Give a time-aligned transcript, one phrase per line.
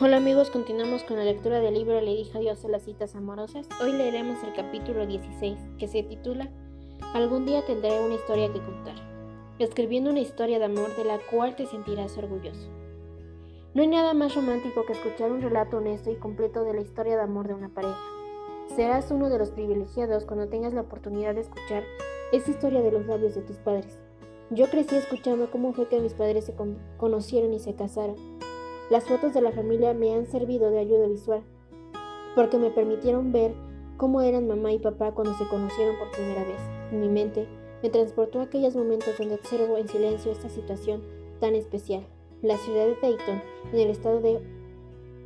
[0.00, 3.68] Hola amigos, continuamos con la lectura del libro Le dije adiós a las citas amorosas.
[3.80, 6.50] Hoy leeremos el capítulo 16, que se titula
[7.12, 8.96] Algún día tendré una historia que contar,
[9.60, 12.68] escribiendo una historia de amor de la cual te sentirás orgulloso.
[13.74, 17.14] No hay nada más romántico que escuchar un relato honesto y completo de la historia
[17.14, 18.02] de amor de una pareja.
[18.74, 21.84] Serás uno de los privilegiados cuando tengas la oportunidad de escuchar
[22.32, 24.02] esa historia de los labios de tus padres.
[24.50, 26.56] Yo crecí escuchando cómo fue que mis padres se
[26.98, 28.16] conocieron y se casaron
[28.90, 31.42] las fotos de la familia me han servido de ayuda visual,
[32.34, 33.54] porque me permitieron ver
[33.96, 36.60] cómo eran mamá y papá cuando se conocieron por primera vez.
[36.92, 37.46] mi mente
[37.82, 41.02] me transportó a aquellos momentos donde observo en silencio esta situación
[41.40, 42.06] tan especial.
[42.42, 43.42] La ciudad de Dayton,
[43.72, 44.40] en el estado de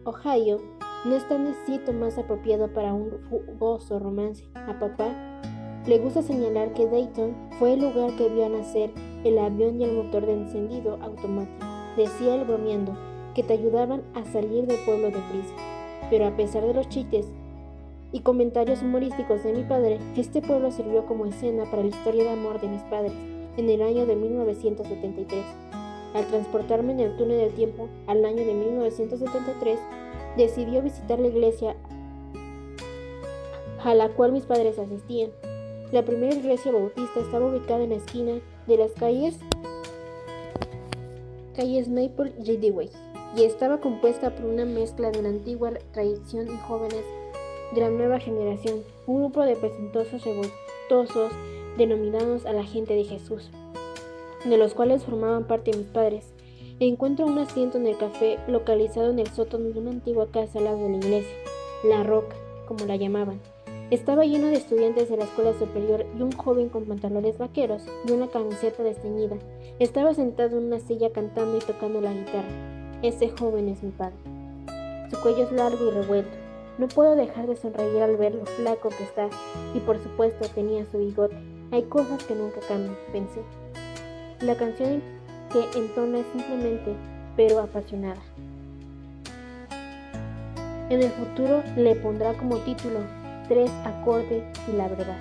[0.05, 0.61] Ohio,
[1.05, 4.45] no está en el sitio más apropiado para un jugoso romance.
[4.55, 5.41] A papá
[5.87, 8.91] le gusta señalar que Dayton fue el lugar que vio nacer
[9.25, 11.67] el avión y el motor de encendido automático.
[11.97, 12.97] Decía él bromeando,
[13.39, 15.55] que te ayudaban a salir del pueblo de prisa.
[16.11, 17.25] Pero a pesar de los chistes
[18.11, 22.31] y comentarios humorísticos de mi padre, este pueblo sirvió como escena para la historia de
[22.31, 23.13] amor de mis padres
[23.57, 25.45] en el año de 1973.
[26.15, 29.79] Al transportarme en el túnel del tiempo al año de 1973,
[30.37, 31.77] decidió visitar la iglesia
[33.85, 35.31] a la cual mis padres asistían.
[35.93, 39.39] La primera iglesia bautista estaba ubicada en la esquina de las calles
[41.55, 46.57] calles Maple y Ridgeway y estaba compuesta por una mezcla de la antigua tradición y
[46.67, 47.05] jóvenes
[47.73, 51.33] de la nueva generación, un grupo de presentosos revoltosos
[51.77, 53.51] denominados a la gente de Jesús,
[54.45, 56.33] de los cuales formaban parte mis padres.
[56.81, 60.65] Encuentro un asiento en el café localizado en el sótano de una antigua casa al
[60.65, 61.37] lado de la iglesia,
[61.85, 63.41] La Roca, como la llamaban.
[63.91, 68.13] Estaba lleno de estudiantes de la escuela superior y un joven con pantalones vaqueros y
[68.13, 69.37] una camiseta desteñida.
[69.79, 72.78] Estaba sentado en una silla cantando y tocando la guitarra.
[73.01, 74.17] Ese joven es mi padre.
[75.09, 76.37] Su cuello es largo y revuelto.
[76.79, 79.29] No puedo dejar de sonreír al ver lo flaco que está,
[79.73, 81.37] y por supuesto tenía su bigote.
[81.71, 83.41] Hay cosas que nunca cambian, pensé.
[84.41, 85.01] La canción
[85.53, 86.97] que entona es simplemente,
[87.37, 88.21] pero apasionada.
[90.91, 92.99] En el futuro le pondrá como título
[93.47, 95.19] Tres acordes y la verdad.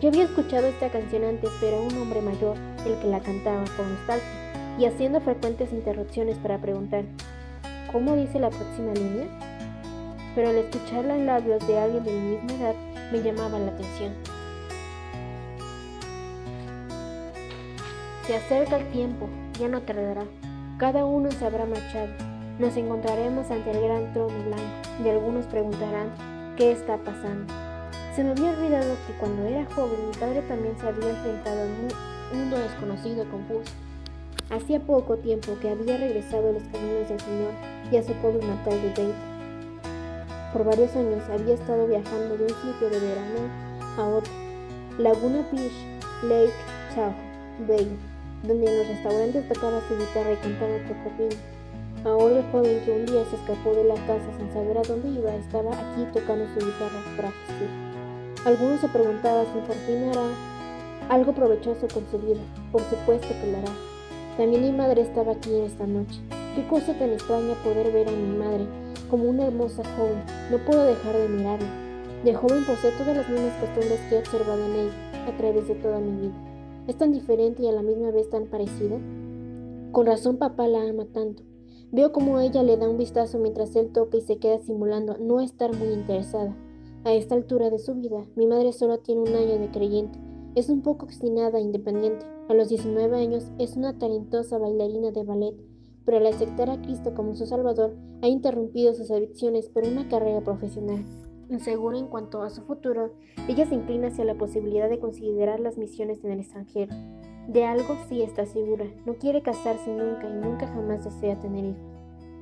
[0.00, 3.90] Yo había escuchado esta canción antes, pero un hombre mayor, el que la cantaba con
[3.90, 7.04] nostalgia y haciendo frecuentes interrupciones para preguntar,
[7.92, 9.26] ¿cómo dice la próxima línea?
[10.34, 12.74] Pero al escucharla en labios de alguien de mi misma edad
[13.12, 14.14] me llamaba la atención.
[18.26, 19.28] Se acerca el tiempo,
[19.58, 20.24] ya no tardará.
[20.78, 22.08] Cada uno se habrá marchado.
[22.58, 24.64] Nos encontraremos ante el gran trono blanco
[25.04, 27.52] y algunos preguntarán qué está pasando.
[28.14, 31.64] Se me había olvidado que cuando era joven mi padre también se había enfrentado a
[31.64, 33.72] un mundo desconocido y confuso.
[34.50, 37.52] Hacía poco tiempo que había regresado a los caminos del Señor
[37.92, 39.30] y a su pueblo natal de Dayton.
[40.52, 43.38] Por varios años había estado viajando de un sitio de verano
[43.96, 44.32] a otro,
[44.98, 45.72] Laguna Beach,
[46.24, 46.52] Lake
[46.96, 47.14] Tahoe,
[47.68, 47.96] Bay,
[48.42, 51.36] donde en los restaurantes tocaba su guitarra y cantaba propina.
[52.04, 55.10] Ahora el joven que un día se escapó de la casa sin saber a dónde
[55.10, 57.68] iba estaba aquí tocando su guitarra para asistir.
[58.44, 60.26] Algunos se preguntaban si por fin hará
[61.08, 62.40] algo provechoso con su vida.
[62.72, 63.89] Por supuesto que lo hará.
[64.40, 66.18] También mi madre estaba aquí esta noche.
[66.56, 68.66] Qué cosa tan extraña poder ver a mi madre
[69.10, 70.24] como una hermosa joven.
[70.50, 71.68] No puedo dejar de mirarla.
[72.24, 75.74] De joven posee todas las mismas costumbres que he observado en ella a través de
[75.74, 76.32] toda mi vida.
[76.88, 78.98] Es tan diferente y a la misma vez tan parecida.
[79.92, 81.42] Con razón papá la ama tanto.
[81.92, 85.42] Veo como ella le da un vistazo mientras él toca y se queda simulando no
[85.42, 86.56] estar muy interesada.
[87.04, 90.18] A esta altura de su vida, mi madre solo tiene un año de creyente.
[90.56, 92.26] Es un poco obstinada e independiente.
[92.48, 95.54] A los 19 años es una talentosa bailarina de ballet,
[96.04, 100.40] pero al aceptar a Cristo como su Salvador, ha interrumpido sus adicciones por una carrera
[100.40, 101.04] profesional.
[101.48, 103.12] Insegura en cuanto a su futuro,
[103.46, 106.96] ella se inclina hacia la posibilidad de considerar las misiones en el extranjero.
[107.46, 111.92] De algo sí está segura, no quiere casarse nunca y nunca jamás desea tener hijos.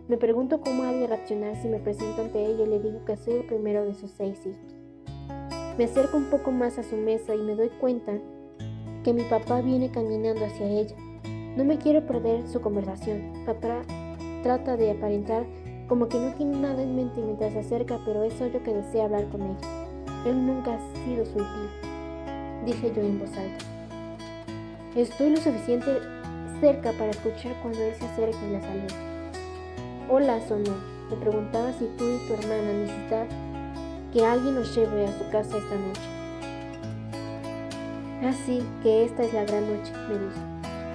[0.09, 3.19] Me pregunto cómo ha de reaccionar si me presento ante ella y le digo que
[3.19, 4.78] soy el primero de sus seis hijos.
[5.79, 8.19] Me acerco un poco más a su mesa y me doy cuenta
[9.05, 10.97] que mi papá viene caminando hacia ella.
[11.57, 13.45] No me quiero perder su conversación.
[13.47, 13.83] Papá
[14.43, 15.47] trata de aparentar
[15.87, 19.05] como que no tiene nada en mente mientras se acerca, pero es obvio que desea
[19.05, 20.27] hablar con ella.
[20.27, 23.65] Él nunca ha sido su tío, dije yo en voz alta.
[24.97, 26.01] Estoy lo suficiente
[26.61, 30.09] cerca para escuchar cuando él se acerca y la saluda.
[30.11, 30.75] Hola, sonó.
[31.09, 33.29] Me preguntaba si tú y tu hermana necesitan
[34.13, 36.19] que alguien nos lleve a su casa esta noche.
[38.25, 40.49] Así que esta es la gran noche, me dijo.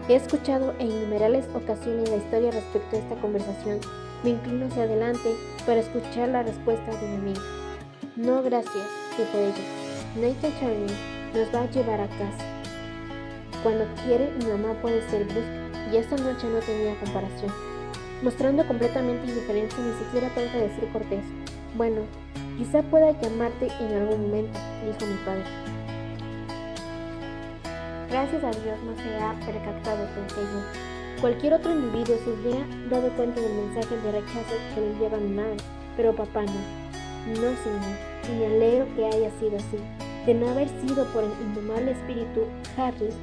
[0.09, 3.79] He escuchado en innumerables ocasiones la historia respecto a esta conversación,
[4.23, 7.41] Me inclino hacia adelante para escuchar la respuesta de mi amiga.
[8.15, 8.85] No, gracias,
[9.17, 9.63] dijo ella.
[10.15, 10.93] Nathan Charlie
[11.33, 12.45] nos va a llevar a casa.
[13.63, 17.51] Cuando quiere, mi mamá puede ser brusca, y esta noche no tenía comparación.
[18.21, 21.23] Mostrando completamente indiferencia, ni siquiera trata de ser cortés.
[21.75, 22.01] Bueno,
[22.57, 25.43] quizá pueda llamarte en algún momento, dijo mi padre.
[28.09, 31.21] Gracias a Dios no se ha percatado, pensé yo.
[31.21, 35.35] Cualquier otro individuo se hubiera dado cuenta del mensaje de rechazo que le enviaba mi
[35.35, 35.57] madre,
[35.95, 36.83] pero papá no.
[37.25, 37.97] No, señor,
[38.29, 39.77] y me alegro que haya sido así.
[40.25, 42.41] De no haber sido por el indomable espíritu
[42.77, 43.15] Harris,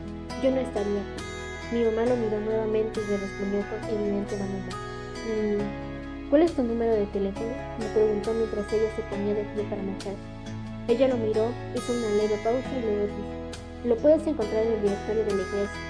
[0.43, 1.23] yo no estaría aquí.
[1.73, 4.77] Mi mamá lo miró nuevamente y le respondió con evidente vanidad.
[5.27, 5.90] Mm,
[6.31, 7.51] ¿Cuál es tu número de teléfono?
[7.81, 10.15] me preguntó mientras ella se ponía de pie para marchar.
[10.87, 13.41] Ella lo miró, hizo una leve pausa y luego dijo,
[13.85, 15.81] lo puedes encontrar en el directorio de la iglesia.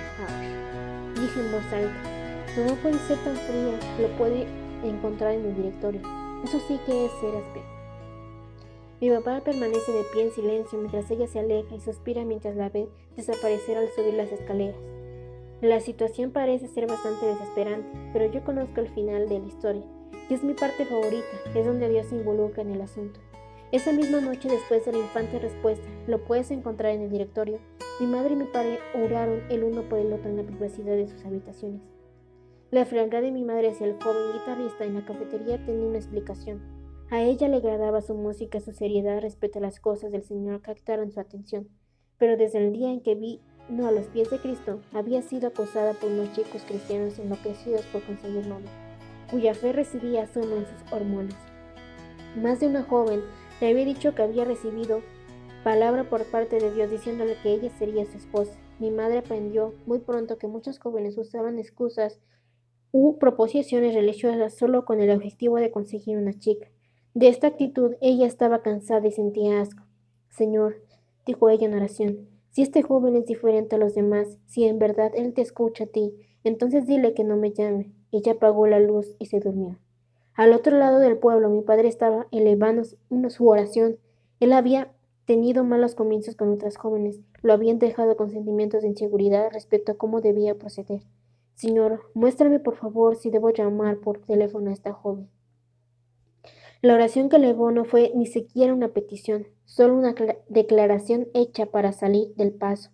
[1.14, 2.20] dije en voz alta,
[2.56, 4.46] no puede ser tan fría, lo puede
[4.82, 6.00] encontrar en el directorio.
[6.42, 7.66] Eso sí que es ser áspero.
[9.02, 12.70] Mi papá permanece de pie en silencio mientras ella se aleja y suspira mientras la
[12.70, 14.76] ve desaparecer al subir las escaleras.
[15.60, 19.84] La situación parece ser bastante desesperante, pero yo conozco el final de la historia,
[20.30, 23.18] y es mi parte favorita, es donde Dios se involucra en el asunto.
[23.72, 27.58] Esa misma noche después de la infante respuesta, lo puedes encontrar en el directorio,
[28.00, 31.08] mi madre y mi padre oraron el uno por el otro en la privacidad de
[31.08, 31.82] sus habitaciones.
[32.70, 36.60] La frialdad de mi madre hacia el joven guitarrista en la cafetería tenía una explicación.
[37.10, 41.10] A ella le agradaba su música, su seriedad respecto a las cosas del Señor captaron
[41.10, 41.68] su atención,
[42.18, 45.48] pero desde el día en que vi no a los pies de Cristo, había sido
[45.48, 48.68] acosada por unos chicos cristianos enloquecidos por conseguir novio,
[49.30, 51.36] cuya fe recibía solo en sus hormonas.
[52.36, 53.20] Más de una joven
[53.60, 55.02] le había dicho que había recibido
[55.64, 58.58] palabra por parte de Dios diciéndole que ella sería su esposa.
[58.78, 62.20] Mi madre aprendió muy pronto que muchos jóvenes usaban excusas
[62.92, 66.68] u proposiciones religiosas solo con el objetivo de conseguir una chica.
[67.14, 69.84] De esta actitud ella estaba cansada y sentía asco.
[70.30, 70.82] Señor,
[71.26, 75.12] dijo ella en oración, si este joven es diferente a los demás, si en verdad
[75.14, 76.14] él te escucha a ti,
[76.44, 77.92] entonces dile que no me llame.
[78.12, 79.78] Ella apagó la luz y se durmió.
[80.34, 83.98] Al otro lado del pueblo mi padre estaba elevando su oración.
[84.40, 84.92] Él había
[85.26, 89.96] tenido malos comienzos con otras jóvenes, lo habían dejado con sentimientos de inseguridad respecto a
[89.96, 91.02] cómo debía proceder.
[91.54, 95.28] Señor, muéstrame por favor si debo llamar por teléfono a esta joven.
[96.82, 100.14] La oración que elevó no fue ni siquiera una petición, solo una
[100.48, 102.90] declaración hecha para salir del paso.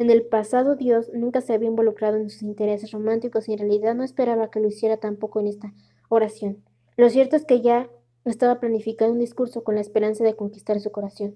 [0.00, 3.94] En el pasado Dios nunca se había involucrado en sus intereses románticos y en realidad
[3.94, 5.74] no esperaba que lo hiciera tampoco en esta
[6.08, 6.64] oración.
[6.96, 7.90] Lo cierto es que ya
[8.24, 11.34] estaba planificando un discurso con la esperanza de conquistar su corazón.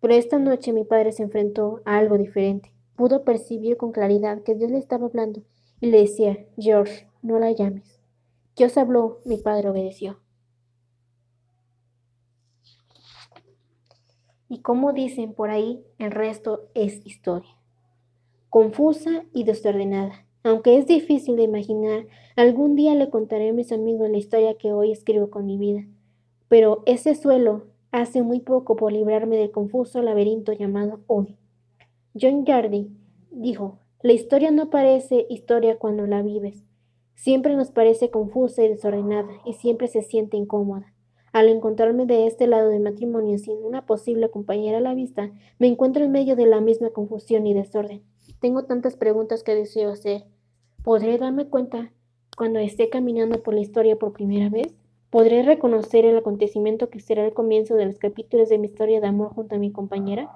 [0.00, 2.72] Pero esta noche mi padre se enfrentó a algo diferente.
[2.96, 5.44] Pudo percibir con claridad que Dios le estaba hablando
[5.80, 8.00] y le decía, George, no la llames.
[8.56, 10.18] Dios habló, mi padre obedeció.
[14.48, 17.61] Y como dicen por ahí, el resto es historia.
[18.52, 20.26] Confusa y desordenada.
[20.42, 22.06] Aunque es difícil de imaginar,
[22.36, 25.86] algún día le contaré a mis amigos la historia que hoy escribo con mi vida.
[26.48, 27.62] Pero ese suelo
[27.92, 31.38] hace muy poco por librarme del confuso laberinto llamado hoy.
[32.12, 32.90] John Jardy
[33.30, 36.62] dijo, la historia no parece historia cuando la vives.
[37.14, 40.92] Siempre nos parece confusa y desordenada y siempre se siente incómoda.
[41.32, 45.68] Al encontrarme de este lado del matrimonio sin una posible compañera a la vista, me
[45.68, 48.02] encuentro en medio de la misma confusión y desorden.
[48.42, 50.24] Tengo tantas preguntas que deseo hacer.
[50.82, 51.92] ¿Podré darme cuenta
[52.36, 54.74] cuando esté caminando por la historia por primera vez?
[55.10, 59.06] ¿Podré reconocer el acontecimiento que será el comienzo de los capítulos de mi historia de
[59.06, 60.28] amor junto a mi compañera?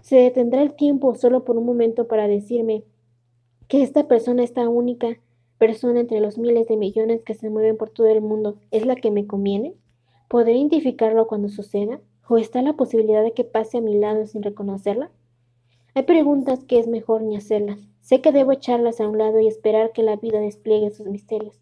[0.00, 2.84] ¿Se detendrá el tiempo solo por un momento para decirme
[3.68, 5.18] que esta persona, esta única
[5.58, 8.96] persona entre los miles de millones que se mueven por todo el mundo, es la
[8.96, 9.74] que me conviene?
[10.26, 12.00] ¿Podré identificarlo cuando suceda?
[12.26, 15.10] ¿O está la posibilidad de que pase a mi lado sin reconocerla?
[15.94, 17.78] Hay preguntas que es mejor ni hacerlas.
[18.00, 21.60] Sé que debo echarlas a un lado y esperar que la vida despliegue sus misterios.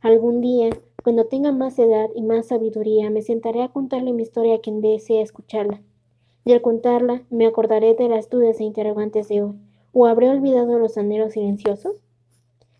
[0.00, 0.70] Algún día,
[1.02, 4.80] cuando tenga más edad y más sabiduría, me sentaré a contarle mi historia a quien
[4.80, 5.82] desee escucharla.
[6.44, 9.54] Y al contarla, me acordaré de las dudas e interrogantes de hoy.
[9.92, 12.04] ¿O habré olvidado los anhelos silenciosos?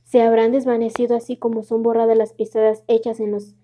[0.04, 3.54] ¿Se habrán desvanecido así como son borradas las pisadas hechas en los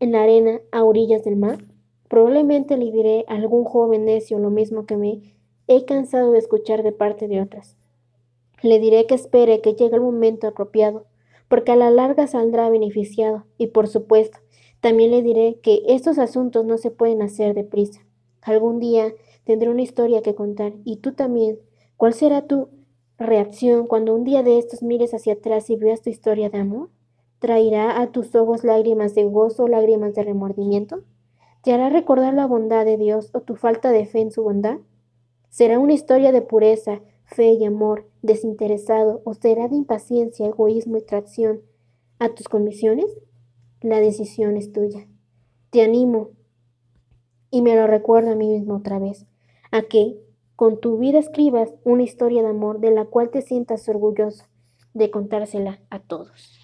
[0.00, 1.64] en la arena a orillas del mar?
[2.08, 5.20] Probablemente le diré a algún joven necio lo mismo que me
[5.66, 7.76] he cansado de escuchar de parte de otras.
[8.62, 11.06] Le diré que espere que llegue el momento apropiado,
[11.48, 14.38] porque a la larga saldrá beneficiado, y por supuesto,
[14.80, 18.00] también le diré que estos asuntos no se pueden hacer deprisa.
[18.42, 21.58] Algún día tendré una historia que contar, y tú también.
[21.96, 22.68] ¿Cuál será tu
[23.18, 26.90] reacción cuando un día de estos mires hacia atrás y veas tu historia de amor?
[27.38, 31.02] ¿Traerá a tus ojos lágrimas de gozo o lágrimas de remordimiento?
[31.62, 34.78] ¿Te hará recordar la bondad de Dios o tu falta de fe en su bondad?
[35.54, 41.02] ¿Será una historia de pureza, fe y amor desinteresado o será de impaciencia, egoísmo y
[41.02, 41.60] tracción
[42.18, 43.06] a tus convicciones?
[43.80, 45.06] La decisión es tuya.
[45.70, 46.30] Te animo,
[47.52, 49.26] y me lo recuerdo a mí mismo otra vez,
[49.70, 50.18] a que
[50.56, 54.46] con tu vida escribas una historia de amor de la cual te sientas orgulloso
[54.92, 56.63] de contársela a todos.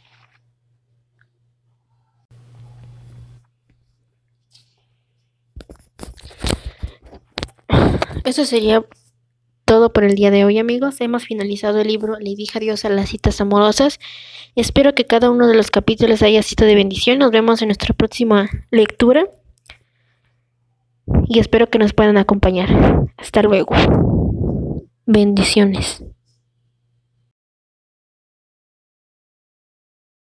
[8.31, 8.85] Eso sería
[9.65, 11.01] todo por el día de hoy, amigos.
[11.01, 13.99] Hemos finalizado el libro Le dije adiós a las citas amorosas.
[14.55, 17.19] Espero que cada uno de los capítulos haya sido de bendición.
[17.19, 19.27] Nos vemos en nuestra próxima lectura.
[21.27, 22.69] Y espero que nos puedan acompañar.
[23.17, 23.75] Hasta luego.
[25.07, 26.05] Bendiciones.